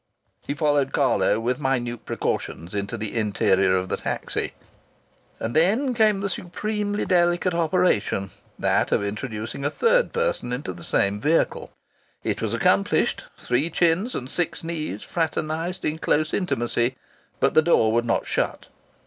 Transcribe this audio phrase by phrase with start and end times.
[0.47, 4.53] He followed Carlo, with minute precautions, into the interior of the taxi.
[5.39, 10.83] And then came the supremely delicate operation that of introducing a third person into the
[10.83, 11.69] same vehicle.
[12.23, 16.95] It was accomplished; three chins and six knees fraternized in close intimacy;
[17.39, 18.69] but the door would not shut.